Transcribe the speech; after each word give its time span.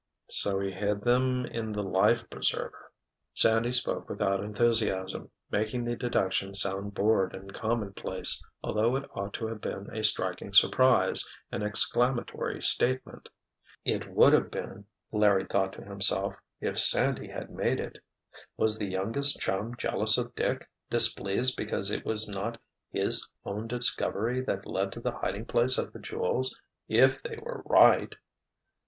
"So 0.31 0.59
he 0.59 0.71
hid 0.71 1.03
them 1.03 1.45
in 1.45 1.73
the 1.73 1.83
life 1.83 2.27
preserver." 2.27 2.91
Sandy 3.35 3.71
spoke 3.71 4.09
without 4.09 4.43
enthusiasm, 4.43 5.29
making 5.51 5.83
the 5.85 5.95
deduction 5.95 6.55
sound 6.55 6.95
bored 6.95 7.35
and 7.35 7.53
commonplace, 7.53 8.43
although 8.63 8.95
it 8.95 9.07
ought 9.15 9.35
to 9.35 9.45
have 9.45 9.61
been 9.61 9.95
a 9.95 10.03
striking 10.03 10.53
surprise, 10.53 11.29
an 11.51 11.61
exclamatory 11.61 12.59
statement. 12.63 13.29
It 13.85 14.09
would 14.11 14.33
have 14.33 14.49
been, 14.49 14.85
Larry 15.11 15.45
thought 15.45 15.73
to 15.73 15.83
himself, 15.83 16.33
if 16.59 16.79
Sandy 16.79 17.27
had 17.27 17.51
made 17.51 17.79
it. 17.79 17.99
Was 18.57 18.79
the 18.79 18.87
youngest 18.89 19.39
chum 19.39 19.75
jealous 19.77 20.17
of 20.17 20.33
Dick, 20.33 20.67
displeased 20.89 21.55
because 21.55 21.91
it 21.91 22.03
was 22.05 22.27
not 22.27 22.59
his 22.89 23.31
own 23.45 23.67
discovery 23.67 24.41
that 24.45 24.65
led 24.65 24.91
to 24.93 24.99
the 24.99 25.11
hiding 25.15 25.45
place 25.45 25.77
of 25.77 25.93
the 25.93 25.99
jewels—if 25.99 27.21
they 27.21 27.37
were 27.39 27.61
right? 27.67 28.15